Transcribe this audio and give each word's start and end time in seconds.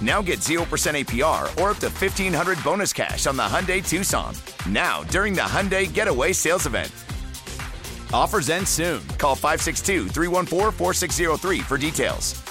Now 0.00 0.22
get 0.22 0.38
0% 0.38 0.64
APR 0.64 1.42
or 1.60 1.70
up 1.70 1.78
to 1.78 1.88
1500 1.88 2.64
bonus 2.64 2.92
cash 2.92 3.26
on 3.26 3.36
the 3.36 3.42
Hyundai 3.42 3.86
Tucson. 3.86 4.34
Now, 4.66 5.02
during 5.04 5.34
the 5.34 5.42
Hyundai 5.42 5.92
Getaway 5.92 6.32
Sales 6.32 6.66
Event. 6.66 6.90
Offers 8.12 8.48
end 8.48 8.66
soon. 8.66 9.06
Call 9.18 9.34
562 9.34 10.08
314 10.08 10.72
4603 10.72 11.60
for 11.60 11.76
details. 11.78 12.42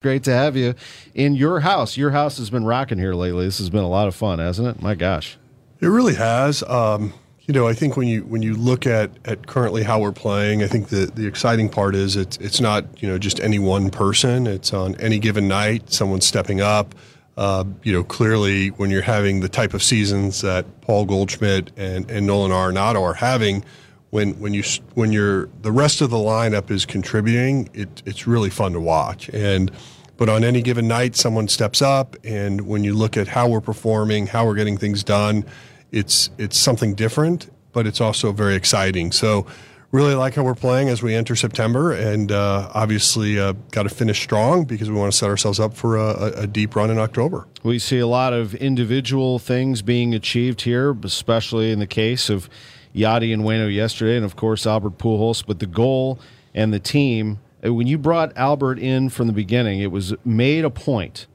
Great 0.00 0.22
to 0.22 0.32
have 0.32 0.56
you 0.56 0.74
in 1.14 1.34
your 1.34 1.58
house. 1.58 1.96
Your 1.96 2.12
house 2.12 2.38
has 2.38 2.50
been 2.50 2.64
rocking 2.64 2.98
here 2.98 3.14
lately. 3.14 3.44
This 3.44 3.58
has 3.58 3.68
been 3.68 3.82
a 3.82 3.88
lot 3.88 4.06
of 4.06 4.14
fun, 4.14 4.38
hasn't 4.38 4.68
it? 4.68 4.80
My 4.80 4.94
gosh. 4.94 5.36
It 5.80 5.88
really 5.88 6.14
has. 6.14 6.62
Um, 6.62 7.12
you 7.48 7.54
know, 7.54 7.66
I 7.66 7.72
think 7.72 7.96
when 7.96 8.06
you 8.06 8.24
when 8.24 8.42
you 8.42 8.54
look 8.54 8.86
at, 8.86 9.10
at 9.24 9.46
currently 9.46 9.82
how 9.82 9.98
we're 10.00 10.12
playing, 10.12 10.62
I 10.62 10.66
think 10.66 10.88
the, 10.88 11.06
the 11.06 11.26
exciting 11.26 11.70
part 11.70 11.94
is 11.94 12.14
it's 12.14 12.36
it's 12.36 12.60
not 12.60 13.02
you 13.02 13.08
know 13.08 13.16
just 13.16 13.40
any 13.40 13.58
one 13.58 13.88
person. 13.90 14.46
It's 14.46 14.74
on 14.74 14.94
any 14.96 15.18
given 15.18 15.48
night, 15.48 15.90
someone 15.90 16.20
stepping 16.20 16.60
up. 16.60 16.94
Uh, 17.38 17.64
you 17.84 17.92
know, 17.92 18.04
clearly 18.04 18.68
when 18.68 18.90
you're 18.90 19.00
having 19.00 19.40
the 19.40 19.48
type 19.48 19.72
of 19.72 19.82
seasons 19.82 20.42
that 20.42 20.66
Paul 20.82 21.06
Goldschmidt 21.06 21.70
and, 21.76 22.10
and 22.10 22.26
Nolan 22.26 22.50
Arenado 22.50 23.00
are 23.00 23.14
having, 23.14 23.64
when 24.10 24.38
when 24.38 24.52
you 24.52 24.62
when 24.92 25.10
you're 25.10 25.48
the 25.62 25.72
rest 25.72 26.02
of 26.02 26.10
the 26.10 26.16
lineup 26.16 26.70
is 26.70 26.84
contributing, 26.84 27.70
it, 27.72 28.02
it's 28.04 28.26
really 28.26 28.50
fun 28.50 28.72
to 28.74 28.80
watch. 28.80 29.30
And 29.30 29.70
but 30.18 30.28
on 30.28 30.44
any 30.44 30.60
given 30.60 30.86
night, 30.86 31.16
someone 31.16 31.48
steps 31.48 31.80
up, 31.80 32.14
and 32.24 32.66
when 32.66 32.84
you 32.84 32.92
look 32.92 33.16
at 33.16 33.28
how 33.28 33.48
we're 33.48 33.62
performing, 33.62 34.26
how 34.26 34.44
we're 34.44 34.56
getting 34.56 34.76
things 34.76 35.02
done, 35.02 35.46
it's 35.92 36.30
it's 36.38 36.58
something 36.58 36.94
different, 36.94 37.50
but 37.72 37.86
it's 37.86 38.00
also 38.00 38.32
very 38.32 38.54
exciting. 38.54 39.12
So. 39.12 39.46
Really 39.90 40.14
like 40.14 40.34
how 40.34 40.42
we're 40.42 40.54
playing 40.54 40.90
as 40.90 41.02
we 41.02 41.14
enter 41.14 41.34
September, 41.34 41.92
and 41.92 42.30
uh, 42.30 42.70
obviously 42.74 43.40
uh, 43.40 43.54
got 43.70 43.84
to 43.84 43.88
finish 43.88 44.20
strong 44.20 44.64
because 44.64 44.90
we 44.90 44.96
want 44.98 45.10
to 45.10 45.16
set 45.16 45.30
ourselves 45.30 45.58
up 45.58 45.72
for 45.72 45.96
a, 45.96 46.42
a 46.42 46.46
deep 46.46 46.76
run 46.76 46.90
in 46.90 46.98
October. 46.98 47.48
We 47.62 47.78
see 47.78 47.98
a 47.98 48.06
lot 48.06 48.34
of 48.34 48.54
individual 48.56 49.38
things 49.38 49.80
being 49.80 50.14
achieved 50.14 50.60
here, 50.60 50.94
especially 51.04 51.72
in 51.72 51.78
the 51.78 51.86
case 51.86 52.28
of 52.28 52.50
Yadi 52.94 53.32
and 53.32 53.44
Waino 53.44 53.74
yesterday, 53.74 54.16
and 54.16 54.26
of 54.26 54.36
course 54.36 54.66
Albert 54.66 54.98
Pujols. 54.98 55.42
But 55.46 55.58
the 55.58 55.66
goal 55.66 56.18
and 56.54 56.70
the 56.70 56.80
team, 56.80 57.38
uh, 57.64 57.72
when 57.72 57.86
you 57.86 57.96
brought 57.96 58.36
Albert 58.36 58.78
in 58.78 59.08
from 59.08 59.26
the 59.26 59.32
beginning, 59.32 59.80
it 59.80 59.90
was 59.90 60.14
made 60.22 60.66
a 60.66 60.70
point 60.70 61.26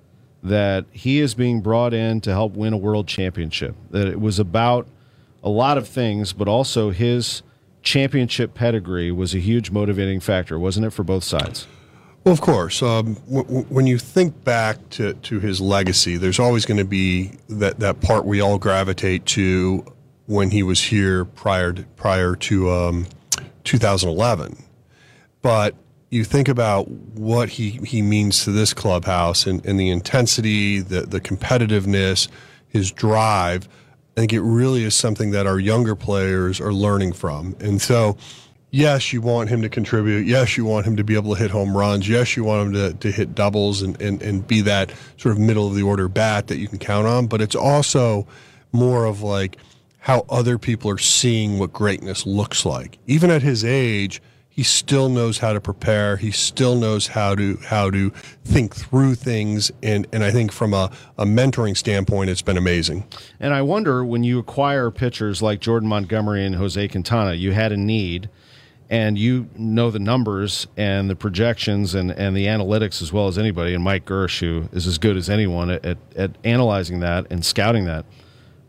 that 0.43 0.85
he 0.91 1.19
is 1.19 1.33
being 1.33 1.61
brought 1.61 1.93
in 1.93 2.19
to 2.21 2.31
help 2.31 2.53
win 2.53 2.73
a 2.73 2.77
world 2.77 3.07
championship. 3.07 3.75
That 3.91 4.07
it 4.07 4.19
was 4.19 4.39
about 4.39 4.87
a 5.41 5.49
lot 5.49 5.77
of 5.77 5.87
things, 5.87 6.33
but 6.33 6.47
also 6.47 6.91
his 6.91 7.41
championship 7.81 8.53
pedigree 8.53 9.11
was 9.11 9.33
a 9.33 9.39
huge 9.39 9.71
motivating 9.71 10.19
factor, 10.19 10.59
wasn't 10.59 10.85
it, 10.85 10.89
for 10.91 11.03
both 11.03 11.23
sides? 11.23 11.67
Well, 12.23 12.33
of 12.33 12.41
course. 12.41 12.81
Um, 12.81 13.15
w- 13.29 13.63
when 13.69 13.87
you 13.87 13.97
think 13.97 14.43
back 14.43 14.89
to, 14.91 15.13
to 15.13 15.39
his 15.39 15.59
legacy, 15.59 16.17
there's 16.17 16.39
always 16.39 16.65
going 16.65 16.77
to 16.77 16.85
be 16.85 17.31
that, 17.49 17.79
that 17.79 18.01
part 18.01 18.25
we 18.25 18.41
all 18.41 18.57
gravitate 18.57 19.25
to 19.27 19.85
when 20.25 20.51
he 20.51 20.63
was 20.63 20.81
here 20.81 21.25
prior 21.25 21.73
to, 21.73 21.83
prior 21.95 22.35
to 22.35 22.71
um, 22.71 23.07
2011. 23.65 24.57
But 25.41 25.75
you 26.13 26.23
think 26.23 26.47
about 26.47 26.87
what 26.89 27.49
he, 27.49 27.71
he 27.83 28.01
means 28.01 28.43
to 28.43 28.51
this 28.51 28.73
clubhouse 28.73 29.47
and, 29.47 29.65
and 29.65 29.79
the 29.79 29.89
intensity, 29.89 30.79
the, 30.79 31.01
the 31.01 31.19
competitiveness, 31.19 32.27
his 32.67 32.91
drive. 32.91 33.67
I 34.15 34.19
think 34.19 34.31
it 34.31 34.41
really 34.41 34.83
is 34.83 34.93
something 34.93 35.31
that 35.31 35.47
our 35.47 35.59
younger 35.59 35.95
players 35.95 36.61
are 36.61 36.71
learning 36.71 37.13
from. 37.13 37.55
And 37.59 37.81
so, 37.81 38.15
yes, 38.69 39.11
you 39.11 39.21
want 39.21 39.49
him 39.49 39.63
to 39.63 39.69
contribute. 39.69 40.27
Yes, 40.27 40.55
you 40.55 40.65
want 40.65 40.85
him 40.85 40.95
to 40.97 41.03
be 41.03 41.15
able 41.15 41.33
to 41.33 41.41
hit 41.41 41.49
home 41.49 41.75
runs. 41.75 42.07
Yes, 42.07 42.37
you 42.37 42.43
want 42.43 42.67
him 42.67 42.73
to, 42.73 42.93
to 42.93 43.11
hit 43.11 43.33
doubles 43.33 43.81
and, 43.81 43.99
and, 43.99 44.21
and 44.21 44.47
be 44.47 44.61
that 44.61 44.93
sort 45.17 45.33
of 45.33 45.39
middle 45.39 45.67
of 45.67 45.73
the 45.73 45.81
order 45.81 46.07
bat 46.07 46.45
that 46.47 46.57
you 46.57 46.67
can 46.67 46.77
count 46.77 47.07
on. 47.07 47.25
But 47.25 47.41
it's 47.41 47.55
also 47.55 48.27
more 48.71 49.05
of 49.05 49.23
like 49.23 49.57
how 49.97 50.25
other 50.29 50.59
people 50.59 50.91
are 50.91 50.99
seeing 50.99 51.57
what 51.57 51.73
greatness 51.73 52.27
looks 52.27 52.67
like. 52.67 52.99
Even 53.07 53.31
at 53.31 53.41
his 53.41 53.65
age, 53.65 54.21
he 54.55 54.61
still 54.61 55.09
knows 55.09 55.39
how 55.39 55.51
to 55.51 55.59
prepare. 55.59 56.17
He 56.17 56.29
still 56.29 56.75
knows 56.75 57.07
how 57.07 57.33
to 57.33 57.57
how 57.65 57.89
to 57.89 58.11
think 58.45 58.75
through 58.75 59.15
things, 59.15 59.71
and 59.81 60.05
and 60.13 60.23
I 60.23 60.29
think 60.29 60.51
from 60.51 60.75
a, 60.75 60.91
a 61.17 61.25
mentoring 61.25 61.75
standpoint, 61.75 62.29
it's 62.29 62.43
been 62.43 62.57
amazing. 62.57 63.07
And 63.39 63.51
I 63.51 63.63
wonder 63.63 64.05
when 64.05 64.23
you 64.23 64.37
acquire 64.37 64.91
pitchers 64.91 65.41
like 65.41 65.59
Jordan 65.59 65.89
Montgomery 65.89 66.45
and 66.45 66.53
Jose 66.53 66.87
Quintana, 66.87 67.33
you 67.33 67.51
had 67.51 67.71
a 67.71 67.77
need, 67.77 68.29
and 68.91 69.17
you 69.17 69.49
know 69.55 69.89
the 69.89 69.97
numbers 69.97 70.67
and 70.77 71.09
the 71.09 71.15
projections 71.15 71.95
and 71.95 72.11
and 72.11 72.37
the 72.37 72.45
analytics 72.45 73.01
as 73.01 73.11
well 73.11 73.27
as 73.27 73.39
anybody. 73.39 73.73
And 73.73 73.83
Mike 73.83 74.05
Girsch, 74.05 74.39
who 74.39 74.69
is 74.71 74.85
as 74.85 74.99
good 74.99 75.17
as 75.17 75.31
anyone 75.31 75.71
at, 75.71 75.83
at, 75.83 75.97
at 76.15 76.31
analyzing 76.43 76.99
that 76.99 77.25
and 77.31 77.43
scouting 77.43 77.85
that. 77.85 78.05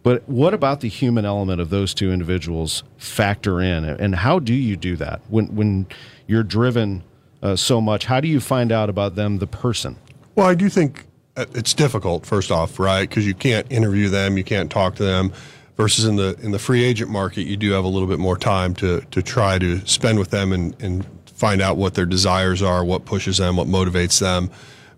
But 0.05 0.29
what 0.29 0.53
about 0.53 0.83
the 0.83 0.89
human 0.89 1.25
element 1.25 1.63
of 1.63 1.71
those 1.71 1.95
two 1.95 2.13
individuals 2.13 2.85
factor 2.99 3.61
in, 3.61 3.85
and 3.85 4.15
how 4.15 4.39
do 4.39 4.53
you 4.53 4.77
do 4.77 4.97
that 4.97 5.23
when 5.29 5.47
when 5.57 5.87
you're 6.27 6.43
driven 6.43 7.03
uh, 7.43 7.57
so 7.57 7.81
much? 7.81 8.05
How 8.05 8.21
do 8.21 8.29
you 8.29 8.39
find 8.39 8.71
out 8.71 8.91
about 8.91 9.17
them, 9.17 9.39
the 9.39 9.47
person? 9.47 9.97
Well, 10.35 10.47
I 10.47 10.55
do 10.55 10.69
think 10.69 11.07
uh, 11.39 11.47
it's 11.55 11.73
difficult. 11.73 12.27
First 12.27 12.51
off, 12.51 12.79
right, 12.79 13.09
because 13.09 13.27
you 13.27 13.35
can't 13.35 13.67
interview 13.73 14.11
them, 14.11 14.37
you 14.37 14.45
can't 14.45 14.71
talk 14.71 14.95
to 14.97 15.05
them. 15.05 15.33
Versus 15.79 16.05
in 16.05 16.17
the 16.17 16.39
in 16.41 16.53
the 16.53 16.59
free 16.59 16.85
agent 16.85 17.11
market, 17.11 17.45
you 17.45 17.57
do 17.57 17.73
have 17.73 17.85
a 17.85 17.89
little 17.89 18.07
bit 18.07 18.19
more 18.19 18.37
time 18.37 18.75
to 18.75 19.01
to 19.11 19.23
try 19.23 19.59
to 19.59 19.85
spend 19.87 20.19
with 20.19 20.31
them 20.31 20.53
and, 20.53 20.81
and 20.83 21.07
find 21.25 21.63
out 21.63 21.79
what 21.79 21.95
their 21.95 22.07
desires 22.07 22.63
are, 22.63 22.85
what 22.85 23.07
pushes 23.07 23.39
them, 23.39 23.57
what 23.57 23.69
motivates 23.69 24.21
them. 24.21 24.51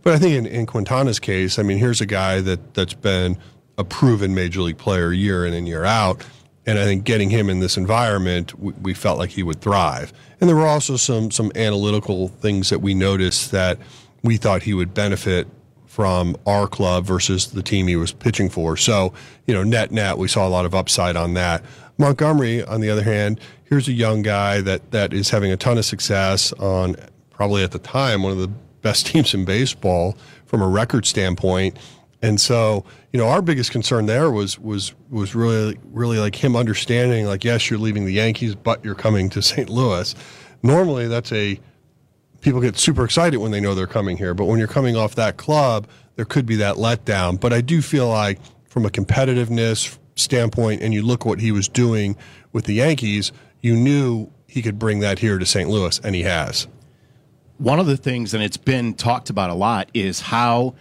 But 0.03 0.15
I 0.15 0.19
think 0.19 0.35
in, 0.35 0.47
in 0.47 0.67
Quintana's 0.67 1.19
case, 1.19 1.59
I 1.59 1.63
mean, 1.63 1.79
here's 1.79 2.01
a 2.01 2.07
guy 2.07 2.41
that 2.41 2.75
that's 2.75 2.93
been 2.93 3.39
a 3.79 3.85
proven 3.85 4.35
major 4.35 4.63
league 4.63 4.79
player 4.79 5.13
year 5.13 5.47
in 5.47 5.55
and 5.55 5.69
year 5.69 5.85
out. 5.85 6.25
And 6.67 6.79
I 6.79 6.85
think 6.85 7.05
getting 7.05 7.31
him 7.31 7.49
in 7.49 7.61
this 7.61 7.77
environment, 7.77 8.59
we, 8.59 8.73
we, 8.73 8.95
felt 8.95 9.19
like 9.19 9.31
he 9.31 9.43
would 9.43 9.61
thrive. 9.61 10.13
And 10.41 10.49
there 10.49 10.57
were 10.57 10.67
also 10.67 10.97
some 10.97 11.31
some 11.31 11.53
analytical 11.55 12.29
things 12.29 12.71
that 12.71 12.81
we 12.81 12.93
noticed 12.93 13.53
that 13.53 13.79
we 14.23 14.37
thought 14.37 14.63
he 14.65 14.75
would 14.75 14.93
benefit 14.93 15.47
from 15.87 16.37
our 16.45 16.67
club 16.67 17.07
versus 17.07 17.53
the 17.53 17.63
team 17.63 17.87
he 17.87 17.97
was 17.97 18.13
pitching 18.13 18.51
for. 18.51 18.77
So, 18.77 19.15
you 19.47 19.55
know, 19.55 19.63
net 19.63 19.93
net, 19.93 20.19
we 20.19 20.29
saw 20.29 20.47
a 20.47 20.51
lot 20.51 20.67
of 20.67 20.75
upside 20.75 21.17
on 21.17 21.35
that. 21.35 21.63
Montgomery, 21.99 22.63
on 22.65 22.81
the 22.81 22.91
other 22.91 23.03
hand, 23.03 23.41
here's 23.65 23.89
a 23.89 23.93
young 23.93 24.23
guy 24.23 24.61
that 24.61 24.91
that 24.91 25.13
is 25.13 25.31
having 25.31 25.53
a 25.53 25.57
ton 25.57 25.79
of 25.79 25.85
success 25.85 26.53
on 26.55 26.97
probably 27.31 27.63
at 27.63 27.71
the 27.71 27.79
time 27.79 28.23
one 28.23 28.33
of 28.33 28.39
the 28.39 28.49
best 28.83 29.07
teams 29.13 29.35
in 29.35 29.45
baseball 29.45 30.17
from 30.47 30.63
a 30.63 30.69
record 30.69 31.07
standpoint 31.07 31.79
and 32.27 32.41
so, 32.41 32.85
you 33.13 33.21
know, 33.21 33.29
our 33.29 33.41
biggest 33.41 33.71
concern 33.71 34.07
there 34.07 34.33
was 34.33 34.59
was 34.59 34.93
was 35.11 35.37
really 35.37 35.79
really 35.93 36.19
like 36.19 36.35
him 36.35 36.57
understanding 36.57 37.27
like 37.27 37.45
yes, 37.45 37.71
you're 37.71 37.79
leaving 37.79 38.05
the 38.05 38.13
Yankees, 38.13 38.57
but 38.57 38.85
you're 38.85 38.97
coming 38.97 39.31
to 39.31 39.43
St. 39.53 39.71
Louis. 39.71 40.13
Normally, 40.65 41.07
that's 41.07 41.31
a 41.33 41.61
people 42.41 42.61
get 42.61 42.77
super 42.77 43.05
excited 43.05 43.37
when 43.39 43.53
they 43.53 43.61
know 43.61 43.77
they're 43.77 43.87
coming 43.87 44.17
here. 44.17 44.35
But 44.35 44.47
when 44.47 44.59
you're 44.59 44.67
coming 44.67 44.97
off 44.97 45.15
that 45.15 45.37
club, 45.37 45.87
there 46.17 46.25
could 46.25 46.47
be 46.47 46.57
that 46.57 46.77
letdown. 46.77 47.39
But 47.39 47.53
I 47.53 47.61
do 47.61 47.81
feel 47.81 48.09
like 48.09 48.41
from 48.69 48.85
a 48.85 48.91
competitiveness 48.91 49.97
standpoint, 50.17 50.83
and 50.83 50.93
you 50.93 51.03
look 51.03 51.25
what 51.25 51.39
he 51.39 51.53
was 51.53 51.69
doing 51.69 52.17
with 52.53 52.65
the 52.65 52.75
Yankees, 52.75 53.31
you 53.61 53.77
knew 53.77 54.31
he 54.49 54.63
could 54.63 54.81
bring 54.81 54.99
that 55.01 55.21
here 55.21 55.39
to 55.39 55.47
St. 55.47 55.71
Louis, 55.71 56.01
and 56.03 56.15
he 56.15 56.23
has. 56.23 56.67
One 57.59 57.79
of 57.79 57.87
the 57.87 57.97
things, 57.97 58.35
and 58.35 58.43
it's 58.43 58.57
been 58.57 58.95
talked 58.95 59.31
about 59.31 59.51
a 59.51 59.55
lot, 59.55 59.91
is 59.95 60.21
how 60.21 60.75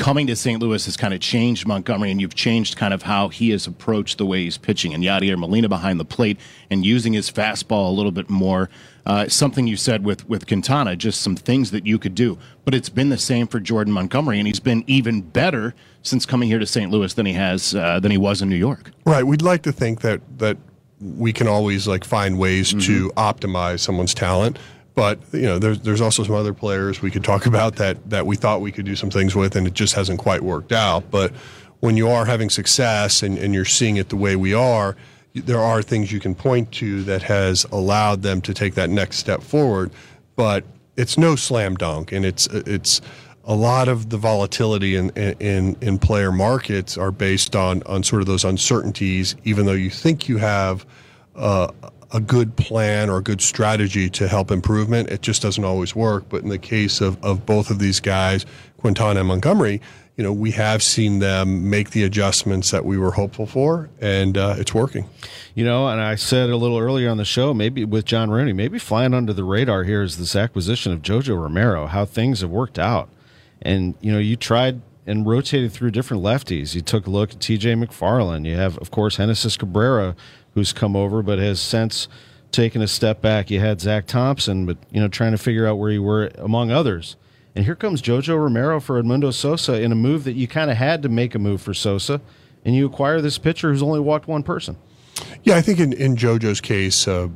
coming 0.00 0.26
to 0.26 0.34
St. 0.34 0.60
Louis 0.60 0.84
has 0.86 0.96
kind 0.96 1.12
of 1.12 1.20
changed 1.20 1.66
Montgomery, 1.66 2.10
and 2.10 2.20
you've 2.20 2.34
changed 2.34 2.76
kind 2.76 2.94
of 2.94 3.02
how 3.02 3.28
he 3.28 3.50
has 3.50 3.66
approached 3.66 4.16
the 4.16 4.24
way 4.24 4.42
he's 4.42 4.56
pitching. 4.56 4.94
And 4.94 5.04
Yadier 5.04 5.38
Molina 5.38 5.68
behind 5.68 6.00
the 6.00 6.06
plate 6.06 6.40
and 6.70 6.84
using 6.84 7.12
his 7.12 7.30
fastball 7.30 7.88
a 7.88 7.92
little 7.92 8.10
bit 8.10 8.30
more. 8.30 8.70
Uh, 9.04 9.28
something 9.28 9.66
you 9.66 9.76
said 9.76 10.04
with 10.04 10.28
with 10.28 10.46
Quintana, 10.46 10.96
just 10.96 11.20
some 11.20 11.36
things 11.36 11.70
that 11.70 11.86
you 11.86 11.98
could 11.98 12.14
do. 12.14 12.38
But 12.64 12.74
it's 12.74 12.88
been 12.88 13.10
the 13.10 13.18
same 13.18 13.46
for 13.46 13.60
Jordan 13.60 13.92
Montgomery, 13.92 14.38
and 14.38 14.46
he's 14.46 14.60
been 14.60 14.84
even 14.86 15.20
better 15.20 15.74
since 16.02 16.24
coming 16.26 16.48
here 16.48 16.58
to 16.58 16.66
St. 16.66 16.90
Louis 16.90 17.12
than 17.14 17.26
he 17.26 17.34
has 17.34 17.74
uh, 17.74 18.00
than 18.00 18.10
he 18.10 18.18
was 18.18 18.42
in 18.42 18.48
New 18.48 18.56
York. 18.56 18.90
Right. 19.04 19.24
We'd 19.24 19.42
like 19.42 19.62
to 19.62 19.72
think 19.72 20.00
that 20.00 20.20
that 20.38 20.56
we 21.00 21.32
can 21.32 21.46
always 21.46 21.86
like 21.86 22.04
find 22.04 22.38
ways 22.38 22.70
mm-hmm. 22.70 22.80
to 22.80 23.10
optimize 23.16 23.80
someone's 23.80 24.14
talent. 24.14 24.58
But 25.00 25.18
you 25.32 25.46
know, 25.46 25.58
there's 25.58 25.80
there's 25.80 26.02
also 26.02 26.24
some 26.24 26.34
other 26.34 26.52
players 26.52 27.00
we 27.00 27.10
could 27.10 27.24
talk 27.24 27.46
about 27.52 27.76
that 27.76 28.10
that 28.10 28.26
we 28.26 28.36
thought 28.36 28.60
we 28.60 28.70
could 28.70 28.84
do 28.84 28.94
some 28.94 29.08
things 29.08 29.34
with, 29.34 29.56
and 29.56 29.66
it 29.66 29.72
just 29.72 29.94
hasn't 29.94 30.18
quite 30.18 30.42
worked 30.42 30.72
out. 30.72 31.10
But 31.10 31.32
when 31.80 31.96
you 31.96 32.10
are 32.10 32.26
having 32.26 32.50
success 32.50 33.22
and, 33.22 33.38
and 33.38 33.54
you're 33.54 33.64
seeing 33.64 33.96
it 33.96 34.10
the 34.10 34.16
way 34.16 34.36
we 34.36 34.52
are, 34.52 34.96
there 35.32 35.58
are 35.58 35.80
things 35.80 36.12
you 36.12 36.20
can 36.20 36.34
point 36.34 36.70
to 36.72 37.02
that 37.04 37.22
has 37.22 37.64
allowed 37.72 38.20
them 38.20 38.42
to 38.42 38.52
take 38.52 38.74
that 38.74 38.90
next 38.90 39.16
step 39.16 39.42
forward. 39.42 39.90
But 40.36 40.64
it's 40.98 41.16
no 41.16 41.34
slam 41.34 41.76
dunk, 41.76 42.12
and 42.12 42.26
it's 42.26 42.46
it's 42.48 43.00
a 43.44 43.54
lot 43.54 43.88
of 43.88 44.10
the 44.10 44.18
volatility 44.18 44.96
in, 44.96 45.08
in 45.16 45.78
in 45.80 45.98
player 45.98 46.30
markets 46.30 46.98
are 46.98 47.10
based 47.10 47.56
on 47.56 47.82
on 47.84 48.02
sort 48.02 48.20
of 48.20 48.26
those 48.28 48.44
uncertainties. 48.44 49.34
Even 49.44 49.64
though 49.64 49.72
you 49.72 49.88
think 49.88 50.28
you 50.28 50.36
have 50.36 50.84
uh, 51.36 51.68
a 52.12 52.20
good 52.20 52.56
plan 52.56 53.08
or 53.08 53.18
a 53.18 53.22
good 53.22 53.40
strategy 53.40 54.10
to 54.10 54.28
help 54.28 54.50
improvement. 54.50 55.10
It 55.10 55.22
just 55.22 55.42
doesn't 55.42 55.64
always 55.64 55.94
work. 55.94 56.28
But 56.28 56.42
in 56.42 56.48
the 56.48 56.58
case 56.58 57.00
of, 57.00 57.22
of 57.24 57.46
both 57.46 57.70
of 57.70 57.78
these 57.78 58.00
guys, 58.00 58.46
Quintana 58.78 59.20
and 59.20 59.28
Montgomery, 59.28 59.80
you 60.16 60.24
know, 60.24 60.32
we 60.32 60.50
have 60.50 60.82
seen 60.82 61.20
them 61.20 61.70
make 61.70 61.90
the 61.90 62.04
adjustments 62.04 62.72
that 62.72 62.84
we 62.84 62.98
were 62.98 63.12
hopeful 63.12 63.46
for, 63.46 63.88
and 64.00 64.36
uh, 64.36 64.56
it's 64.58 64.74
working. 64.74 65.08
You 65.54 65.64
know, 65.64 65.88
and 65.88 65.98
I 65.98 66.16
said 66.16 66.50
a 66.50 66.56
little 66.56 66.78
earlier 66.78 67.08
on 67.08 67.16
the 67.16 67.24
show, 67.24 67.54
maybe 67.54 67.86
with 67.86 68.04
John 68.04 68.30
Rooney, 68.30 68.52
maybe 68.52 68.78
flying 68.78 69.14
under 69.14 69.32
the 69.32 69.44
radar 69.44 69.84
here 69.84 70.02
is 70.02 70.18
this 70.18 70.36
acquisition 70.36 70.92
of 70.92 71.00
JoJo 71.00 71.40
Romero, 71.40 71.86
how 71.86 72.04
things 72.04 72.42
have 72.42 72.50
worked 72.50 72.78
out. 72.78 73.08
And, 73.62 73.94
you 74.02 74.12
know, 74.12 74.18
you 74.18 74.36
tried 74.36 74.82
and 75.06 75.26
rotated 75.26 75.72
through 75.72 75.90
different 75.90 76.22
lefties. 76.22 76.74
You 76.74 76.82
took 76.82 77.06
a 77.06 77.10
look 77.10 77.32
at 77.32 77.38
TJ 77.38 77.82
McFarland. 77.82 78.46
You 78.46 78.56
have, 78.56 78.76
of 78.78 78.90
course, 78.90 79.16
Genesis 79.16 79.56
Cabrera, 79.56 80.14
who's 80.54 80.72
come 80.72 80.96
over, 80.96 81.22
but 81.22 81.38
has 81.38 81.60
since 81.60 82.08
taken 82.52 82.82
a 82.82 82.88
step 82.88 83.20
back. 83.20 83.50
You 83.50 83.60
had 83.60 83.80
Zach 83.80 84.06
Thompson, 84.06 84.66
but 84.66 84.78
you 84.90 85.00
know, 85.00 85.08
trying 85.08 85.32
to 85.32 85.38
figure 85.38 85.66
out 85.66 85.76
where 85.76 85.90
you 85.90 86.02
were 86.02 86.30
among 86.38 86.70
others. 86.70 87.16
And 87.54 87.64
here 87.64 87.74
comes 87.74 88.00
JoJo 88.00 88.36
Romero 88.36 88.80
for 88.80 89.00
Edmundo 89.02 89.32
Sosa 89.32 89.80
in 89.80 89.90
a 89.92 89.96
move 89.96 90.24
that 90.24 90.34
you 90.34 90.46
kind 90.46 90.70
of 90.70 90.76
had 90.76 91.02
to 91.02 91.08
make 91.08 91.34
a 91.34 91.38
move 91.38 91.60
for 91.60 91.74
Sosa, 91.74 92.20
and 92.64 92.74
you 92.74 92.86
acquire 92.86 93.20
this 93.20 93.38
pitcher 93.38 93.70
who's 93.70 93.82
only 93.82 94.00
walked 94.00 94.28
one 94.28 94.42
person. 94.42 94.76
Yeah, 95.42 95.56
I 95.56 95.62
think 95.62 95.80
in, 95.80 95.92
in 95.92 96.16
JoJo's 96.16 96.60
case, 96.60 97.08
uh, 97.08 97.28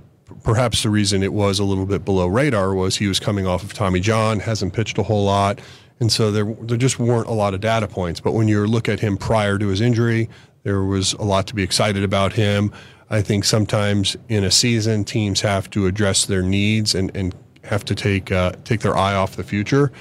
perhaps 0.43 0.83
the 0.83 0.91
reason 0.91 1.23
it 1.23 1.33
was 1.33 1.59
a 1.59 1.65
little 1.65 1.87
bit 1.87 2.05
below 2.05 2.27
radar 2.27 2.75
was 2.75 2.97
he 2.97 3.09
was 3.09 3.19
coming 3.21 3.47
off 3.47 3.63
of 3.63 3.73
Tommy 3.73 4.01
John, 4.01 4.41
hasn't 4.41 4.73
pitched 4.73 4.99
a 4.99 5.03
whole 5.03 5.25
lot. 5.25 5.61
And 6.01 6.11
so 6.11 6.31
there, 6.31 6.45
there 6.61 6.77
just 6.77 6.99
weren't 6.99 7.29
a 7.29 7.33
lot 7.33 7.55
of 7.55 7.61
data 7.61 7.87
points. 7.87 8.21
But 8.21 8.33
when 8.33 8.49
you 8.49 8.67
look 8.67 8.89
at 8.89 9.01
him 9.01 9.17
prior 9.17 9.59
to 9.59 9.69
his 9.69 9.81
injury, 9.81 10.29
there 10.65 10.83
was 10.83 11.13
a 11.15 11.23
lot 11.23 11.47
to 11.49 11.55
be 11.55 11.63
excited 11.63 12.03
about 12.03 12.33
him. 12.33 12.73
I 13.11 13.23
think 13.23 13.45
sometimes 13.45 14.17
in 14.29 14.45
a 14.45 14.51
season, 14.51 15.05
teams 15.05 15.43
have 15.43 15.69
to 15.71 15.87
address 15.87 16.27
their 16.27 16.43
needs 16.43 16.95
and, 16.95 17.15
and 17.15 17.35
have 17.65 17.85
to 17.87 17.95
take 17.95 18.33
uh, 18.33 18.53
take 18.65 18.81
their 18.81 18.97
eye 18.97 19.15
off 19.15 19.37
the 19.37 19.45
future. 19.45 19.93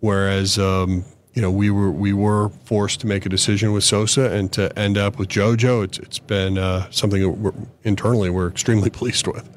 Whereas, 0.00 0.58
um, 0.58 1.04
you 1.34 1.42
know, 1.42 1.50
we 1.50 1.70
were 1.70 1.90
we 1.90 2.12
were 2.12 2.50
forced 2.64 3.00
to 3.00 3.06
make 3.06 3.26
a 3.26 3.28
decision 3.28 3.72
with 3.72 3.84
Sosa 3.84 4.30
and 4.30 4.52
to 4.52 4.76
end 4.78 4.98
up 4.98 5.18
with 5.18 5.28
JoJo. 5.28 5.84
It's 5.84 5.98
it's 5.98 6.18
been 6.18 6.58
uh, 6.58 6.90
something 6.90 7.20
that 7.22 7.30
we're, 7.30 7.52
internally 7.82 8.30
we're 8.30 8.48
extremely 8.48 8.90
pleased 9.00 9.26
with. 9.26 9.48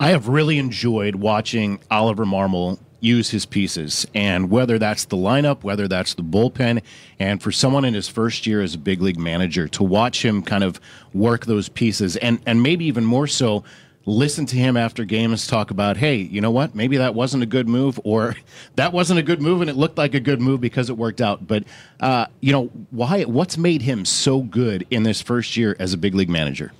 I 0.00 0.10
have 0.10 0.28
really 0.28 0.58
enjoyed 0.58 1.16
watching 1.16 1.78
Oliver 1.90 2.24
Marmol 2.24 2.78
use 3.00 3.30
his 3.30 3.46
pieces. 3.46 4.06
And 4.14 4.50
whether 4.50 4.78
that's 4.78 5.06
the 5.06 5.16
lineup, 5.16 5.62
whether 5.62 5.88
that's 5.88 6.14
the 6.14 6.22
bullpen, 6.22 6.82
and 7.18 7.42
for 7.42 7.52
someone 7.52 7.84
in 7.84 7.94
his 7.94 8.08
first 8.08 8.46
year 8.46 8.60
as 8.62 8.74
a 8.74 8.78
big 8.78 9.00
league 9.00 9.18
manager 9.18 9.68
to 9.68 9.82
watch 9.82 10.24
him 10.24 10.42
kind 10.42 10.64
of 10.64 10.80
work 11.12 11.46
those 11.46 11.68
pieces 11.68 12.16
and, 12.16 12.40
and 12.46 12.62
maybe 12.62 12.84
even 12.84 13.04
more 13.04 13.26
so, 13.26 13.64
listen 14.06 14.46
to 14.46 14.56
him 14.56 14.76
after 14.76 15.04
games 15.04 15.46
talk 15.46 15.70
about, 15.70 15.96
hey, 15.96 16.16
you 16.16 16.40
know 16.40 16.50
what? 16.50 16.74
Maybe 16.74 16.96
that 16.98 17.14
wasn't 17.14 17.42
a 17.42 17.46
good 17.46 17.68
move, 17.68 18.00
or 18.04 18.34
that 18.76 18.92
wasn't 18.92 19.18
a 19.18 19.22
good 19.22 19.40
move, 19.40 19.60
and 19.60 19.70
it 19.70 19.76
looked 19.76 19.98
like 19.98 20.14
a 20.14 20.20
good 20.20 20.40
move 20.40 20.60
because 20.60 20.90
it 20.90 20.96
worked 20.96 21.20
out. 21.20 21.46
But 21.46 21.64
uh, 22.00 22.26
you 22.40 22.52
know, 22.52 22.66
why? 22.90 23.24
What's 23.24 23.56
made 23.56 23.82
him 23.82 24.04
so 24.04 24.42
good 24.42 24.86
in 24.90 25.02
this 25.02 25.22
first 25.22 25.56
year 25.56 25.76
as 25.78 25.92
a 25.92 25.98
big 25.98 26.14
league 26.14 26.30
manager? 26.30 26.72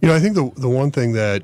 You 0.00 0.08
know, 0.08 0.14
I 0.14 0.20
think 0.20 0.34
the 0.34 0.50
the 0.56 0.68
one 0.68 0.90
thing 0.90 1.12
that 1.12 1.42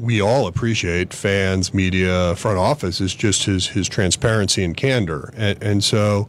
we 0.00 0.20
all 0.20 0.46
appreciate 0.46 1.12
fans, 1.12 1.74
media, 1.74 2.34
front 2.36 2.58
office 2.58 3.00
is 3.00 3.14
just 3.14 3.44
his 3.44 3.68
his 3.68 3.88
transparency 3.88 4.64
and 4.64 4.76
candor, 4.76 5.32
and, 5.36 5.62
and 5.62 5.84
so 5.84 6.28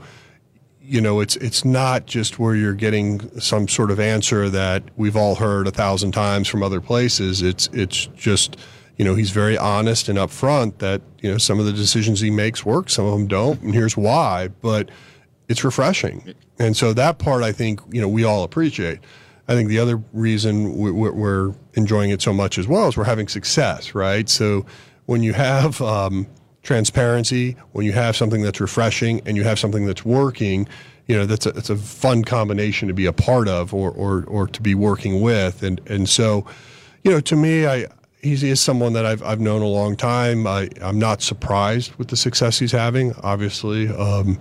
you 0.82 1.00
know 1.00 1.22
it's 1.22 1.38
it's 1.38 1.64
not 1.64 2.06
just 2.06 2.38
where 2.38 2.56
you're 2.56 2.74
getting 2.74 3.40
some 3.40 3.68
sort 3.68 3.92
of 3.92 4.00
answer 4.00 4.50
that 4.50 4.84
we've 4.98 5.16
all 5.16 5.36
heard 5.36 5.68
a 5.68 5.72
thousand 5.72 6.12
times 6.12 6.48
from 6.48 6.62
other 6.62 6.82
places. 6.82 7.42
It's 7.42 7.70
it's 7.72 8.08
just 8.08 8.58
you 8.98 9.06
know 9.06 9.16
he's 9.16 9.32
very 9.32 9.58
honest 9.58 10.10
and 10.10 10.20
upfront 10.20 10.80
that 10.80 11.02
you 11.22 11.32
know 11.32 11.38
some 11.38 11.60
of 11.60 11.66
the 11.66 11.74
decisions 11.74 12.20
he 12.20 12.30
makes 12.30 12.66
work, 12.66 12.90
some 12.90 13.06
of 13.06 13.14
them 13.14 13.28
don't, 13.28 13.62
and 13.62 13.74
here's 13.74 13.96
why. 13.96 14.50
But 14.62 14.90
it's 15.48 15.64
refreshing, 15.64 16.34
and 16.60 16.76
so 16.76 16.94
that 16.94 17.20
part 17.20 17.44
I 17.44 17.54
think 17.54 17.80
you 17.90 18.02
know 18.02 18.10
we 18.10 18.26
all 18.26 18.44
appreciate. 18.44 19.00
I 19.52 19.54
think 19.54 19.68
the 19.68 19.80
other 19.80 20.02
reason 20.14 20.78
we're 20.78 21.54
enjoying 21.74 22.10
it 22.10 22.22
so 22.22 22.32
much 22.32 22.58
as 22.58 22.70
well 22.70 22.88
is 22.88 22.96
we're 22.96 23.04
having 23.04 23.28
success, 23.28 23.94
right? 23.94 24.30
So 24.30 24.66
when 25.08 25.24
you 25.24 25.34
have 25.34 25.82
um, 25.82 26.26
transparency, 26.64 27.58
when 27.74 27.86
you 27.86 27.92
have 27.92 28.16
something 28.16 28.44
that's 28.44 28.62
refreshing, 28.62 29.20
and 29.26 29.36
you 29.36 29.44
have 29.44 29.60
something 29.60 29.86
that's 29.86 30.06
working, 30.06 30.70
you 31.08 31.18
know 31.18 31.26
that's 31.26 31.46
a, 31.46 31.50
it's 31.50 31.70
a 31.70 31.76
fun 31.76 32.24
combination 32.24 32.88
to 32.88 32.94
be 32.94 33.06
a 33.06 33.12
part 33.12 33.50
of 33.50 33.74
or, 33.74 33.92
or 33.92 34.24
or 34.24 34.48
to 34.48 34.62
be 34.62 34.74
working 34.74 35.20
with, 35.20 35.64
and 35.64 35.82
and 35.86 36.08
so, 36.08 36.46
you 37.04 37.12
know, 37.12 37.20
to 37.20 37.36
me, 37.36 37.66
I 37.66 37.88
he 38.22 38.50
is 38.50 38.62
someone 38.62 38.94
that 38.94 39.06
I've 39.06 39.22
I've 39.22 39.42
known 39.42 39.62
a 39.62 39.68
long 39.68 39.98
time. 39.98 40.48
I 40.48 40.70
I'm 40.82 40.98
not 40.98 41.22
surprised 41.22 41.94
with 41.96 42.08
the 42.08 42.16
success 42.16 42.58
he's 42.58 42.72
having. 42.72 43.14
Obviously. 43.22 43.90
Um, 43.90 44.40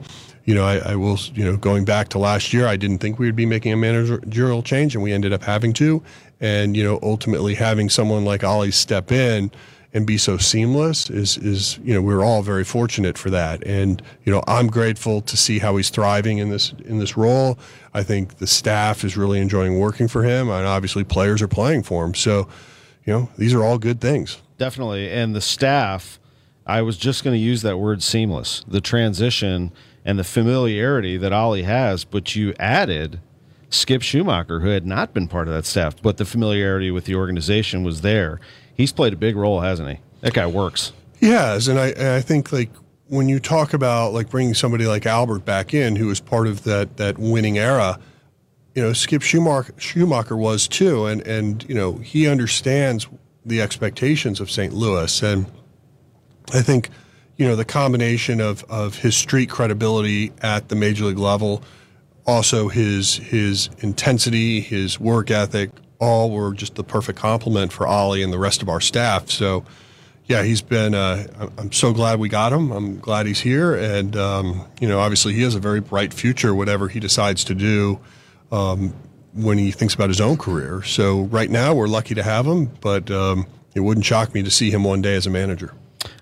you 0.51 0.57
know, 0.57 0.65
I, 0.65 0.79
I, 0.79 0.97
will, 0.97 1.17
you 1.33 1.45
know, 1.45 1.57
going 1.57 1.85
back 1.85 2.09
to 2.09 2.19
last 2.19 2.53
year, 2.53 2.67
I 2.67 2.75
didn't 2.75 2.99
think 2.99 3.21
we 3.21 3.27
would 3.27 3.37
be 3.37 3.47
making 3.47 3.73
a 3.73 3.77
managerial 3.77 4.65
change, 4.65 4.97
and 4.97 5.05
we 5.05 5.13
ended 5.13 5.33
up 5.33 5.45
having 5.45 5.73
to. 5.75 6.03
And 6.41 6.77
you 6.77 6.83
know, 6.83 6.99
ultimately 7.05 7.55
having 7.55 7.89
someone 7.89 8.25
like 8.25 8.43
Ollie 8.43 8.73
step 8.73 9.13
in 9.13 9.53
and 9.95 10.09
be 10.09 10.19
so 10.19 10.39
seamless 10.39 11.09
is 11.09 11.37
is 11.37 11.79
you 11.85 11.95
know 11.95 12.03
we're 12.03 12.25
all 12.25 12.43
very 12.43 12.65
fortunate 12.65 13.17
for 13.17 13.31
that. 13.31 13.65
And 13.65 14.03
you 14.25 14.33
know, 14.33 14.43
I'm 14.49 14.67
grateful 14.67 15.21
to 15.21 15.37
see 15.37 15.61
how 15.61 15.77
he's 15.77 15.89
thriving 15.89 16.39
in 16.39 16.51
this 16.51 16.73
in 16.85 16.99
this 16.99 17.17
role. 17.17 17.57
I 17.95 18.03
think 18.03 18.39
the 18.39 18.49
staff 18.49 19.05
is 19.05 19.17
really 19.17 19.39
enjoying 19.39 19.79
working 19.79 20.09
for 20.09 20.25
him, 20.25 20.51
and 20.51 20.67
obviously 20.67 21.05
players 21.05 21.41
are 21.43 21.49
playing 21.49 21.85
for 21.85 22.05
him. 22.05 22.17
So, 22.17 22.49
you 23.05 23.13
know, 23.13 23.29
these 23.39 23.55
are 23.55 23.63
all 23.63 23.79
good 23.79 24.01
things. 24.01 24.39
Definitely, 24.59 25.09
and 25.13 25.33
the 25.33 25.41
staff. 25.41 26.17
I 26.67 26.83
was 26.83 26.97
just 26.97 27.25
going 27.25 27.35
to 27.35 27.41
use 27.41 27.63
that 27.63 27.79
word 27.79 28.01
seamless. 28.01 28.65
The 28.69 28.81
transition 28.81 29.73
and 30.05 30.19
the 30.19 30.25
familiarity 30.25 31.17
that 31.17 31.33
Ollie 31.33 31.63
has, 31.63 32.05
but 32.05 32.35
you 32.35 32.55
added 32.59 33.21
Skip 33.69 34.03
Schumaker, 34.03 34.63
who 34.63 34.69
had 34.69 34.87
not 34.87 35.15
been 35.15 35.29
part 35.29 35.49
of 35.49 35.55
that 35.55 35.65
staff, 35.65 36.01
but 36.03 36.17
the 36.17 36.25
familiarity 36.25 36.91
with 36.91 37.05
the 37.05 37.15
organization 37.15 37.85
was 37.85 38.01
there. 38.01 38.41
He's 38.75 38.93
played 38.93 39.13
a 39.13 39.17
big 39.17 39.37
role, 39.37 39.61
hasn't 39.61 39.89
he? 39.89 39.99
That 40.21 40.35
guy 40.35 40.47
works. 40.47 40.93
He 41.19 41.29
has, 41.29 41.69
and 41.69 41.79
I, 41.79 41.89
and 41.89 42.09
I 42.09 42.21
think 42.21 42.53
like 42.53 42.71
when 43.09 43.29
you 43.29 43.41
talk 43.41 43.75
about 43.75 44.13
like 44.13 44.31
bringing 44.31 44.55
somebody 44.55 44.87
like 44.87 45.07
Albert 45.07 45.45
back 45.45 45.75
in, 45.75 45.97
who 45.97 46.07
was 46.07 46.21
part 46.21 46.47
of 46.47 46.65
that 46.65 46.97
that 46.97 47.19
winning 47.19 47.59
era, 47.59 47.99
you 48.75 48.83
know, 48.83 48.93
Skip 48.93 49.23
Schumacher, 49.23 49.73
Schumaker 49.75 50.39
was 50.39 50.67
too, 50.67 51.07
and 51.07 51.21
and 51.27 51.69
you 51.69 51.75
know 51.75 51.95
he 51.95 52.27
understands 52.27 53.07
the 53.45 53.61
expectations 53.61 54.41
of 54.41 54.51
St. 54.51 54.73
Louis, 54.73 55.23
and 55.23 55.47
I 56.53 56.63
think 56.63 56.89
you 57.41 57.49
know, 57.49 57.57
the 57.57 57.65
combination 57.65 58.39
of, 58.39 58.63
of 58.69 58.97
his 58.97 59.17
street 59.17 59.49
credibility 59.49 60.31
at 60.43 60.69
the 60.69 60.75
major 60.75 61.07
league 61.07 61.19
level, 61.19 61.63
also 62.27 62.69
his 62.69 63.17
his 63.17 63.71
intensity, 63.79 64.61
his 64.61 65.01
work 65.01 65.31
ethic, 65.31 65.71
all 65.99 66.31
were 66.31 66.53
just 66.53 66.75
the 66.75 66.85
perfect 66.85 67.19
complement 67.19 67.73
for 67.73 67.87
Ollie 67.87 68.23
and 68.23 68.31
the 68.31 68.39
rest 68.39 68.61
of 68.61 68.69
our 68.69 68.79
staff. 68.79 69.31
So, 69.31 69.65
yeah, 70.27 70.43
he's 70.43 70.61
been. 70.61 70.95
Uh, 70.95 71.51
I'm 71.57 71.73
so 71.73 71.95
glad 71.95 72.21
we 72.21 72.29
got 72.29 72.53
him. 72.53 72.71
I'm 72.73 72.99
glad 72.99 73.25
he's 73.25 73.41
here, 73.41 73.75
and 73.75 74.15
um, 74.17 74.67
you 74.79 74.87
know, 74.87 75.01
obviously, 75.01 75.33
he 75.33 75.41
has 75.41 75.55
a 75.55 75.61
very 75.61 75.81
bright 75.81 76.13
future. 76.13 76.55
Whatever 76.55 76.89
he 76.89 77.01
decides 77.01 77.43
to 77.45 77.55
do, 77.55 78.01
um, 78.53 78.93
when 79.33 79.57
he 79.57 79.71
thinks 79.71 79.95
about 79.95 80.11
his 80.11 80.21
own 80.21 80.37
career. 80.37 80.83
So 80.83 81.23
right 81.23 81.49
now, 81.49 81.73
we're 81.73 81.89
lucky 81.89 82.15
to 82.17 82.23
have 82.23 82.45
him, 82.45 82.67
but 82.83 83.11
um, 83.11 83.47
it 83.75 83.81
wouldn't 83.81 84.05
shock 84.05 84.35
me 84.35 84.43
to 84.43 84.51
see 84.51 84.71
him 84.71 84.85
one 84.85 85.01
day 85.01 85.15
as 85.15 85.27
a 85.27 85.31
manager. 85.31 85.73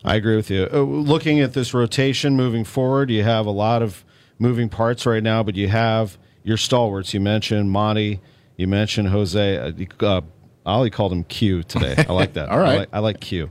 I 0.09 0.15
agree 0.15 0.37
with 0.37 0.51
you. 0.51 0.67
Uh, 0.73 0.81
looking 0.81 1.41
at 1.41 1.53
this 1.53 1.75
rotation 1.75 2.35
moving 2.35 2.65
forward, 2.65 3.11
you 3.11 3.23
have 3.25 3.45
a 3.45 3.51
lot 3.51 3.83
of 3.83 4.07
moving 4.39 4.71
parts 4.71 5.05
right 5.05 5.23
now, 5.23 5.43
but 5.43 5.55
you 5.55 5.69
have 5.69 6.17
your 6.43 6.57
stalwarts. 6.57 7.13
You 7.13 7.21
mentioned 7.21 7.71
Monty. 7.71 8.21
You 8.57 8.69
mentioned 8.69 9.09
Jose. 9.09 9.59
Uh, 9.59 10.07
uh 10.07 10.21
Ollie 10.65 10.89
called 10.89 11.13
him 11.13 11.25
Q 11.25 11.63
today. 11.63 11.95
I 12.09 12.13
like 12.15 12.33
that. 12.33 12.49
All 12.51 12.59
right. 12.59 12.73
I 12.73 12.79
like, 12.79 12.89
I 12.95 12.99
like 13.01 13.21
Q. 13.21 13.51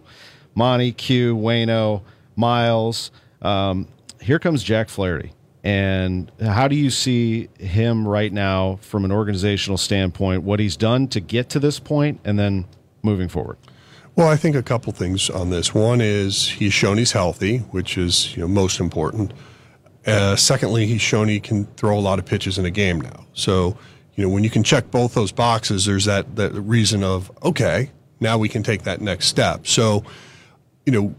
Monty, 0.55 0.91
Q, 0.93 1.37
Waino, 1.37 2.01
Miles. 2.35 3.11
Um, 3.43 3.87
here 4.19 4.39
comes 4.39 4.63
Jack 4.63 4.89
Flaherty. 4.89 5.33
And 5.63 6.31
how 6.41 6.67
do 6.67 6.75
you 6.75 6.89
see 6.89 7.49
him 7.59 8.07
right 8.07 8.33
now 8.33 8.77
from 8.81 9.05
an 9.05 9.11
organizational 9.11 9.77
standpoint, 9.77 10.41
what 10.41 10.59
he's 10.59 10.75
done 10.75 11.07
to 11.09 11.19
get 11.19 11.49
to 11.49 11.59
this 11.59 11.79
point, 11.79 12.19
and 12.23 12.39
then 12.39 12.65
moving 13.03 13.27
forward? 13.27 13.57
Well, 14.17 14.29
I 14.29 14.35
think 14.35 14.55
a 14.55 14.63
couple 14.63 14.91
things 14.93 15.29
on 15.29 15.51
this. 15.51 15.75
One 15.75 16.01
is 16.01 16.49
he's 16.49 16.73
shown 16.73 16.97
he's 16.97 17.11
healthy, 17.11 17.59
which 17.69 17.99
is 17.99 18.35
you 18.35 18.41
know 18.41 18.47
most 18.47 18.79
important. 18.79 19.31
Uh, 20.07 20.35
secondly, 20.35 20.87
he's 20.87 21.01
shown 21.01 21.27
he 21.27 21.39
can 21.39 21.65
throw 21.75 21.95
a 21.95 22.01
lot 22.01 22.17
of 22.17 22.25
pitches 22.25 22.57
in 22.57 22.65
a 22.65 22.71
game 22.71 22.99
now. 22.99 23.27
So 23.33 23.77
you 24.15 24.23
know 24.23 24.29
when 24.29 24.43
you 24.43 24.49
can 24.49 24.63
check 24.63 24.89
both 24.89 25.13
those 25.13 25.31
boxes, 25.31 25.85
there's 25.85 26.05
that 26.05 26.35
that 26.35 26.51
reason 26.53 27.03
of 27.03 27.31
okay, 27.43 27.91
now 28.19 28.39
we 28.39 28.49
can 28.49 28.63
take 28.63 28.81
that 28.83 29.01
next 29.01 29.27
step. 29.27 29.67
So 29.67 30.03
you 30.87 30.91
know, 30.91 31.15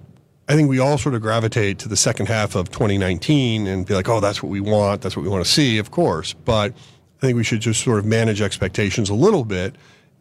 I 0.48 0.56
think 0.56 0.68
we 0.68 0.80
all 0.80 0.98
sort 0.98 1.14
of 1.14 1.22
gravitate 1.22 1.78
to 1.80 1.88
the 1.88 1.96
second 1.96 2.26
half 2.26 2.56
of 2.56 2.68
2019 2.70 3.68
and 3.68 3.86
be 3.86 3.94
like, 3.94 4.08
oh, 4.08 4.18
that's 4.18 4.42
what 4.42 4.50
we 4.50 4.60
want. 4.60 5.02
That's 5.02 5.16
what 5.16 5.22
we 5.22 5.28
want 5.28 5.44
to 5.44 5.50
see, 5.50 5.78
of 5.78 5.92
course. 5.92 6.32
But 6.32 6.72
I 6.72 7.20
think 7.20 7.36
we 7.36 7.44
should 7.44 7.60
just 7.60 7.80
sort 7.80 8.00
of 8.00 8.06
manage 8.06 8.40
expectations 8.40 9.08
a 9.08 9.14
little 9.14 9.44
bit. 9.44 9.76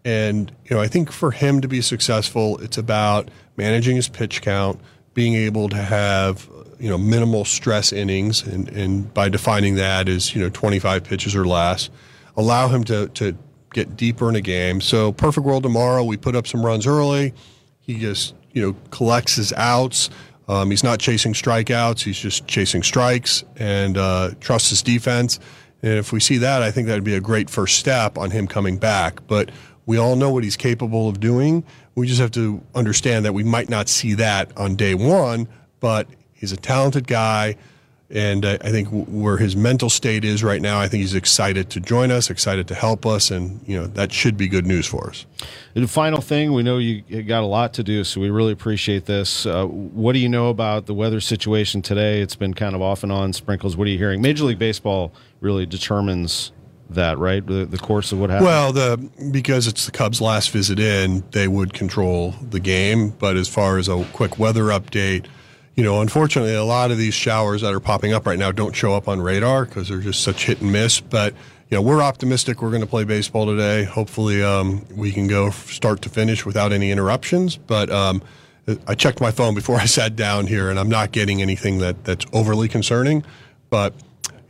And, 0.07 0.53
you 0.63 0.73
know, 0.73 0.81
I 0.81 0.87
think 0.87 1.11
for 1.11 1.31
him 1.31 1.59
to 1.59 1.67
be 1.67 1.81
successful, 1.81 2.57
it's 2.59 2.77
about 2.77 3.27
managing 3.57 3.97
his 3.97 4.07
pitch 4.07 4.41
count, 4.41 4.79
being 5.13 5.33
able 5.33 5.67
to 5.67 5.75
have, 5.75 6.49
you 6.79 6.89
know, 6.89 6.97
minimal 6.97 7.43
stress 7.43 7.91
innings. 7.91 8.41
And, 8.41 8.69
and 8.69 9.13
by 9.13 9.27
defining 9.27 9.75
that 9.75 10.07
as, 10.07 10.33
you 10.33 10.41
know, 10.41 10.49
25 10.49 11.03
pitches 11.03 11.35
or 11.35 11.45
less, 11.45 11.89
allow 12.37 12.69
him 12.69 12.85
to, 12.85 13.09
to 13.09 13.37
get 13.73 13.97
deeper 13.97 14.29
in 14.29 14.37
a 14.37 14.41
game. 14.41 14.79
So, 14.79 15.11
perfect 15.11 15.45
world 15.45 15.63
tomorrow, 15.63 16.05
we 16.05 16.15
put 16.15 16.37
up 16.37 16.47
some 16.47 16.65
runs 16.65 16.87
early. 16.87 17.33
He 17.81 17.99
just 17.99 18.33
you 18.53 18.61
know 18.61 18.75
collects 18.91 19.35
his 19.35 19.51
outs. 19.53 20.09
Um, 20.47 20.71
he's 20.71 20.83
not 20.83 20.99
chasing 20.99 21.33
strikeouts. 21.33 22.01
He's 22.01 22.17
just 22.17 22.47
chasing 22.47 22.81
strikes 22.81 23.43
and 23.57 23.97
uh, 23.97 24.31
trusts 24.39 24.69
his 24.69 24.81
defense. 24.81 25.39
And 25.83 25.93
if 25.93 26.13
we 26.13 26.19
see 26.21 26.37
that, 26.37 26.63
I 26.63 26.71
think 26.71 26.87
that 26.87 26.95
would 26.95 27.03
be 27.03 27.15
a 27.15 27.21
great 27.21 27.49
first 27.49 27.77
step 27.77 28.17
on 28.17 28.31
him 28.31 28.47
coming 28.47 28.77
back. 28.77 29.27
But 29.27 29.51
we 29.87 29.97
all 29.97 30.15
know 30.15 30.29
what 30.29 30.43
he's 30.43 30.57
capable 30.57 31.09
of 31.09 31.19
doing. 31.19 31.63
We 31.95 32.05
just 32.05 32.21
have 32.21 32.31
to 32.31 32.61
understand 32.75 33.25
that 33.25 33.33
we 33.33 33.43
might 33.43 33.69
not 33.69 33.89
see 33.89 34.13
that 34.15 34.55
on 34.55 34.75
day 34.75 34.93
one, 34.93 35.47
but 35.79 36.07
he's 36.33 36.51
a 36.51 36.57
talented 36.57 37.07
guy. 37.07 37.55
And 38.09 38.45
I, 38.45 38.57
think 38.57 38.87
where 38.89 39.35
his 39.35 39.57
mental 39.57 39.89
state 39.89 40.23
is 40.23 40.41
right 40.41 40.61
now, 40.61 40.79
I 40.79 40.87
think 40.87 41.01
he's 41.01 41.13
excited 41.13 41.69
to 41.71 41.81
join 41.81 42.09
us, 42.09 42.29
excited 42.29 42.65
to 42.69 42.75
help 42.75 43.05
us, 43.05 43.31
and 43.31 43.59
you 43.67 43.77
know 43.77 43.85
that 43.87 44.13
should 44.13 44.37
be 44.37 44.47
good 44.47 44.65
news 44.65 44.85
for 44.85 45.09
us. 45.09 45.25
The 45.73 45.89
final 45.89 46.21
thing, 46.21 46.53
we 46.53 46.63
know 46.63 46.77
you 46.77 47.01
got 47.23 47.43
a 47.43 47.45
lot 47.45 47.73
to 47.73 47.83
do, 47.83 48.05
so 48.05 48.21
we 48.21 48.29
really 48.29 48.53
appreciate 48.53 49.07
this. 49.07 49.45
Uh, 49.45 49.65
what 49.65 50.13
do 50.13 50.19
you 50.19 50.29
know 50.29 50.47
about 50.47 50.85
the 50.85 50.93
weather 50.93 51.19
situation 51.19 51.81
today? 51.81 52.21
It's 52.21 52.37
been 52.37 52.53
kind 52.53 52.75
of 52.75 52.81
off 52.81 53.03
and 53.03 53.11
on 53.11 53.33
sprinkles. 53.33 53.75
What 53.75 53.87
are 53.87 53.91
you 53.91 53.97
hearing? 53.97 54.21
Major 54.21 54.45
League 54.45 54.59
Baseball 54.59 55.11
really 55.41 55.65
determines 55.65 56.53
that, 56.89 57.17
right? 57.17 57.45
The, 57.45 57.65
the 57.65 57.77
course 57.77 58.11
of 58.11 58.19
what 58.19 58.29
happened. 58.29 58.47
Well, 58.47 58.71
the 58.71 59.09
because 59.31 59.67
it's 59.67 59.85
the 59.85 59.91
Cubs' 59.91 60.21
last 60.21 60.51
visit 60.51 60.79
in, 60.79 61.23
they 61.31 61.47
would 61.47 61.73
control 61.73 62.35
the 62.41 62.59
game. 62.59 63.09
But 63.09 63.37
as 63.37 63.47
far 63.47 63.77
as 63.77 63.87
a 63.87 64.05
quick 64.13 64.39
weather 64.39 64.65
update 64.65 65.27
you 65.77 65.83
know, 65.83 66.01
unfortunately, 66.01 66.55
a 66.55 66.63
lot 66.63 66.89
of 66.89 66.97
these 66.97 67.13
showers 67.13 67.61
that 67.61 67.71
are 67.71 67.79
popping 67.79 68.11
up 68.11 68.25
right 68.25 68.39
now 68.39 68.51
don't 68.51 68.75
show 68.75 68.95
up 68.95 69.07
on 69.07 69.21
radar 69.21 69.63
because 69.63 69.87
they're 69.87 69.99
just 69.99 70.23
such 70.23 70.47
hit 70.47 70.59
and 70.59 70.71
miss. 70.71 70.99
But 70.99 71.35
you 71.69 71.77
know, 71.77 71.83
we're 71.83 72.01
optimistic. 72.01 72.63
We're 72.63 72.71
going 72.71 72.81
to 72.81 72.87
play 72.87 73.03
baseball 73.03 73.45
today. 73.45 73.83
Hopefully, 73.83 74.43
um, 74.43 74.83
we 74.95 75.11
can 75.11 75.27
go 75.27 75.51
start 75.51 76.01
to 76.01 76.09
finish 76.09 76.47
without 76.47 76.73
any 76.73 76.89
interruptions. 76.89 77.57
But 77.57 77.91
um, 77.91 78.23
I 78.87 78.95
checked 78.95 79.21
my 79.21 79.29
phone 79.29 79.53
before 79.53 79.75
I 79.79 79.85
sat 79.85 80.15
down 80.15 80.47
here, 80.47 80.71
and 80.71 80.79
I'm 80.79 80.89
not 80.89 81.11
getting 81.11 81.43
anything 81.43 81.77
that 81.77 82.03
that's 82.05 82.25
overly 82.33 82.67
concerning. 82.67 83.23
But 83.69 83.93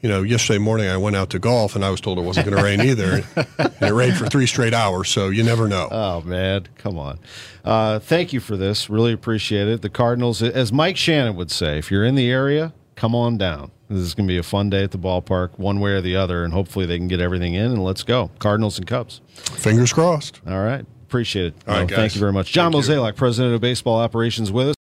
you 0.02 0.10
know, 0.10 0.22
yesterday 0.22 0.60
morning 0.60 0.88
I 0.90 0.98
went 0.98 1.16
out 1.16 1.30
to 1.32 1.40
golf 1.40 1.76
and 1.76 1.84
I 1.84 1.90
was 1.90 2.02
told 2.02 2.18
it 2.20 2.22
wasn't 2.22 2.46
going 2.48 2.58
to 2.58 2.64
rain 2.64 2.82
either. 2.82 3.24
and 3.36 3.74
it 3.82 3.94
rained 3.94 4.18
for 4.18 4.28
three 4.28 4.46
straight 4.46 4.74
hours, 4.74 5.10
so 5.10 5.30
you 5.30 5.44
never 5.44 5.68
know. 5.68 5.88
Oh, 5.92 6.22
man. 6.22 6.68
Come 6.78 6.98
on. 6.98 7.20
Uh, 7.66 8.00
thank 8.00 8.34
you 8.34 8.40
for 8.40 8.56
this. 8.58 8.90
Really 8.90 9.14
appreciate 9.14 9.68
it. 9.68 9.82
The 9.82 9.90
Cardinals, 9.90 10.42
as 10.44 10.72
Mike 10.72 10.98
Shannon 10.98 11.36
would 11.36 11.52
say, 11.52 11.78
if 11.78 11.90
you're 11.92 12.06
in 12.06 12.16
the 12.16 12.30
area, 12.30 12.74
come 12.96 13.16
on 13.16 13.38
down. 13.38 13.72
This 13.90 14.00
is 14.00 14.14
going 14.14 14.28
to 14.28 14.32
be 14.32 14.38
a 14.38 14.44
fun 14.44 14.70
day 14.70 14.84
at 14.84 14.92
the 14.92 14.98
ballpark, 14.98 15.58
one 15.58 15.80
way 15.80 15.92
or 15.92 16.02
the 16.02 16.16
other, 16.16 16.44
and 16.44 16.54
hopefully 16.54 16.86
they 16.86 16.98
can 16.98 17.08
get 17.08 17.22
everything 17.22 17.54
in 17.54 17.72
and 17.72 17.84
let's 17.84 18.04
go. 18.04 18.32
Cardinals 18.40 18.78
and 18.78 18.86
Cubs. 18.86 19.22
Fingers 19.34 19.94
crossed. 19.94 20.42
All 20.46 20.62
right. 20.64 20.86
Appreciate 21.08 21.46
it. 21.48 21.54
All 21.66 21.74
right, 21.74 21.90
thank 21.90 22.16
you 22.16 22.20
very 22.20 22.34
much. 22.34 22.52
John 22.52 22.74
Mozeliak, 22.74 23.16
President 23.16 23.56
of 23.56 23.62
Baseball 23.62 23.98
Operations, 23.98 24.52
with 24.52 24.70
us. 24.70 24.76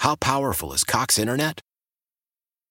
How 0.00 0.14
powerful 0.16 0.74
is 0.74 0.84
Cox 0.84 1.18
Internet? 1.18 1.62